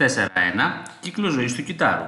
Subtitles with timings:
[0.00, 0.06] 4.1.
[1.00, 2.04] Κύκλο ζωής του κυτάρου.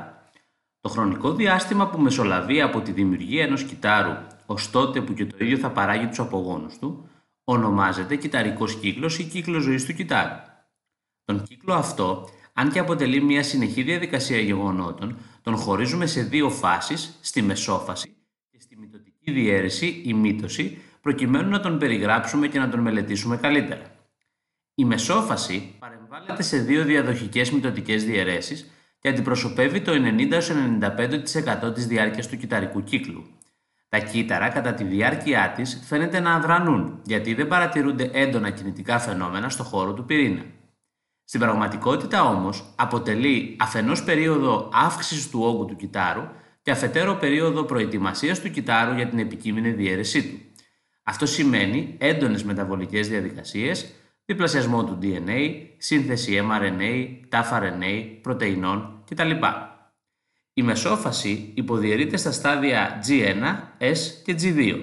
[0.80, 5.36] Το χρονικό διάστημα που μεσολαβεί από τη δημιουργία ενός κυτάρου ως τότε που και το
[5.38, 7.08] ίδιο θα παράγει τους απογόνους του,
[7.44, 10.36] ονομάζεται κυταρικός κύκλος ή κύκλο ζωής του κυτάρου.
[11.24, 17.18] Τον κύκλο αυτό, αν και αποτελεί μια συνεχή διαδικασία γεγονότων, τον χωρίζουμε σε δύο φάσεις,
[17.20, 18.16] στη μεσόφαση
[18.50, 24.01] και στη μυτοτική διαίρεση ή μύτωση, προκειμένου να τον περιγράψουμε και να τον μελετήσουμε καλύτερα.
[24.82, 29.92] Η μεσόφαση παρεμβάλλεται σε δύο διαδοχικές μυτοτικές διαιρέσεις και αντιπροσωπεύει το
[31.68, 33.24] 90-95% της διάρκειας του κυταρικού κύκλου.
[33.88, 39.48] Τα κύτταρα κατά τη διάρκεια της φαίνεται να αδρανούν, γιατί δεν παρατηρούνται έντονα κινητικά φαινόμενα
[39.48, 40.44] στο χώρο του πυρήνα.
[41.24, 46.22] Στην πραγματικότητα όμως αποτελεί αφενός περίοδο αύξησης του όγκου του κυτάρου
[46.62, 50.40] και αφετέρου περίοδο προετοιμασίας του κυτάρου για την επικείμενη διαίρεσή του.
[51.02, 53.92] Αυτό σημαίνει έντονες μεταβολικές διαδικασίες,
[54.32, 59.30] διπλασιασμό του DNA, σύνθεση mRNA, tafRNA, πρωτεϊνών κτλ.
[60.54, 63.42] Η μεσόφαση υποδιαιρείται στα στάδια G1,
[63.78, 64.80] S και G2.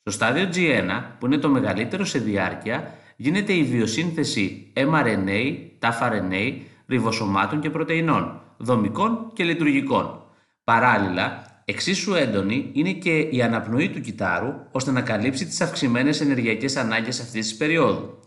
[0.00, 7.60] Στο στάδιο G1, που είναι το μεγαλύτερο σε διάρκεια, γίνεται η βιοσύνθεση mRNA, tafRNA, ριβοσωμάτων
[7.60, 10.22] και πρωτεϊνών, δομικών και λειτουργικών.
[10.64, 16.76] Παράλληλα, εξίσου έντονη είναι και η αναπνοή του κυτάρου ώστε να καλύψει τις αυξημένες ενεργειακές
[16.76, 18.18] ανάγκες αυτής της περίοδου.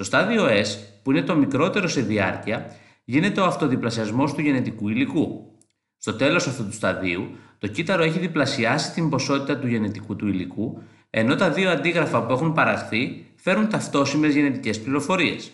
[0.00, 0.66] Στο στάδιο S,
[1.02, 5.56] που είναι το μικρότερο σε διάρκεια, γίνεται ο αυτοδιπλασιασμός του γενετικού υλικού.
[5.96, 10.82] Στο τέλος αυτού του σταδίου, το κύτταρο έχει διπλασιάσει την ποσότητα του γενετικού του υλικού,
[11.10, 15.50] ενώ τα δύο αντίγραφα που έχουν παραχθεί φέρουν ταυτόσιμες γενετικές πληροφορίες.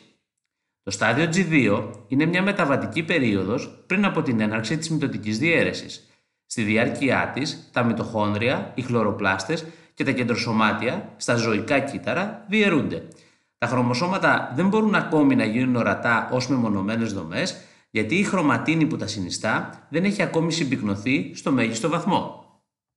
[0.82, 6.08] Το στάδιο G2 είναι μια μεταβατική περίοδος πριν από την έναρξη της μυτοτικής διαίρεσης.
[6.46, 13.08] Στη διάρκεια της, τα μυτοχόνδρια, οι χλωροπλάστες και τα κεντροσωμάτια στα ζωικά κύτταρα διαιρούνται.
[13.66, 17.56] Τα χρωμοσώματα δεν μπορούν ακόμη να γίνουν ορατά ως μεμονωμένες δομές,
[17.90, 22.45] γιατί η χρωματίνη που τα συνιστά δεν έχει ακόμη συμπυκνωθεί στο μέγιστο βαθμό.